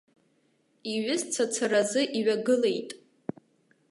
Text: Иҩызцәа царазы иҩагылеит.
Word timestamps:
Иҩызцәа 0.91 1.45
царазы 1.53 2.01
иҩагылеит. 2.19 2.89